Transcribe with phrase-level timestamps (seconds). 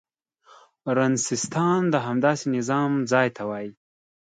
[0.97, 3.69] رنسانستان د همداسې نظام ځای ته وايي.